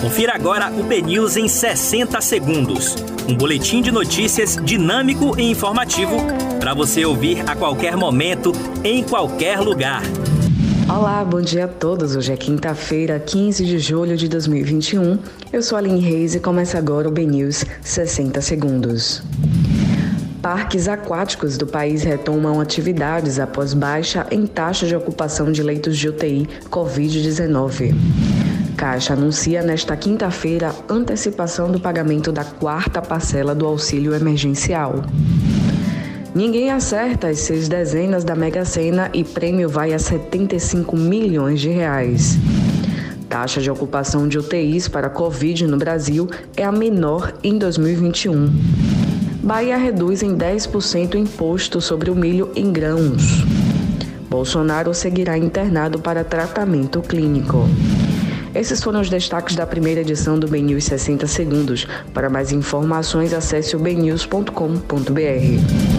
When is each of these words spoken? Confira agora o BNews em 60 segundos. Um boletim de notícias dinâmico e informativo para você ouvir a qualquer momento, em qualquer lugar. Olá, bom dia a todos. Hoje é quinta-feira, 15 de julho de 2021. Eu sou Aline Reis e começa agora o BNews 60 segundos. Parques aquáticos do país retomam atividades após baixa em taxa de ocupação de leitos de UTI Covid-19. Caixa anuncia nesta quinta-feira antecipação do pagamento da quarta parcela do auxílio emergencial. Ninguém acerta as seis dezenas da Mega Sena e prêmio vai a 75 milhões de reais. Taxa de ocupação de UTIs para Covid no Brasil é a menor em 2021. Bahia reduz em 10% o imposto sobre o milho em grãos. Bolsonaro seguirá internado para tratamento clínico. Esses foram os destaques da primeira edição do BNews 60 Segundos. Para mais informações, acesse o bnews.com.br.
Confira 0.00 0.32
agora 0.32 0.70
o 0.70 0.84
BNews 0.84 1.36
em 1.36 1.48
60 1.48 2.20
segundos. 2.20 2.94
Um 3.28 3.36
boletim 3.36 3.82
de 3.82 3.90
notícias 3.90 4.56
dinâmico 4.62 5.36
e 5.36 5.50
informativo 5.50 6.16
para 6.60 6.72
você 6.72 7.04
ouvir 7.04 7.42
a 7.50 7.56
qualquer 7.56 7.96
momento, 7.96 8.52
em 8.84 9.02
qualquer 9.02 9.58
lugar. 9.58 10.02
Olá, 10.88 11.24
bom 11.24 11.40
dia 11.40 11.64
a 11.64 11.68
todos. 11.68 12.14
Hoje 12.14 12.32
é 12.32 12.36
quinta-feira, 12.36 13.18
15 13.18 13.66
de 13.66 13.80
julho 13.80 14.16
de 14.16 14.28
2021. 14.28 15.18
Eu 15.52 15.62
sou 15.64 15.76
Aline 15.76 16.00
Reis 16.00 16.36
e 16.36 16.40
começa 16.40 16.78
agora 16.78 17.08
o 17.08 17.10
BNews 17.10 17.64
60 17.82 18.40
segundos. 18.40 19.20
Parques 20.40 20.86
aquáticos 20.86 21.58
do 21.58 21.66
país 21.66 22.04
retomam 22.04 22.60
atividades 22.60 23.40
após 23.40 23.74
baixa 23.74 24.24
em 24.30 24.46
taxa 24.46 24.86
de 24.86 24.94
ocupação 24.94 25.50
de 25.50 25.60
leitos 25.60 25.98
de 25.98 26.08
UTI 26.08 26.48
Covid-19. 26.70 28.37
Caixa 28.78 29.14
anuncia 29.14 29.60
nesta 29.60 29.96
quinta-feira 29.96 30.72
antecipação 30.88 31.68
do 31.68 31.80
pagamento 31.80 32.30
da 32.30 32.44
quarta 32.44 33.02
parcela 33.02 33.52
do 33.52 33.66
auxílio 33.66 34.14
emergencial. 34.14 35.02
Ninguém 36.32 36.70
acerta 36.70 37.26
as 37.26 37.40
seis 37.40 37.68
dezenas 37.68 38.22
da 38.22 38.36
Mega 38.36 38.64
Sena 38.64 39.10
e 39.12 39.24
prêmio 39.24 39.68
vai 39.68 39.92
a 39.92 39.98
75 39.98 40.96
milhões 40.96 41.60
de 41.60 41.70
reais. 41.70 42.38
Taxa 43.28 43.60
de 43.60 43.68
ocupação 43.68 44.28
de 44.28 44.38
UTIs 44.38 44.86
para 44.86 45.10
Covid 45.10 45.66
no 45.66 45.76
Brasil 45.76 46.30
é 46.56 46.62
a 46.62 46.70
menor 46.70 47.34
em 47.42 47.58
2021. 47.58 48.48
Bahia 49.42 49.76
reduz 49.76 50.22
em 50.22 50.36
10% 50.36 51.14
o 51.14 51.18
imposto 51.18 51.80
sobre 51.80 52.12
o 52.12 52.14
milho 52.14 52.52
em 52.54 52.72
grãos. 52.72 53.42
Bolsonaro 54.30 54.94
seguirá 54.94 55.36
internado 55.36 55.98
para 55.98 56.22
tratamento 56.22 57.02
clínico. 57.02 57.68
Esses 58.58 58.82
foram 58.82 59.00
os 59.00 59.08
destaques 59.08 59.54
da 59.54 59.64
primeira 59.64 60.00
edição 60.00 60.36
do 60.36 60.48
BNews 60.48 60.82
60 60.82 61.28
Segundos. 61.28 61.86
Para 62.12 62.28
mais 62.28 62.50
informações, 62.50 63.32
acesse 63.32 63.76
o 63.76 63.78
bnews.com.br. 63.78 65.97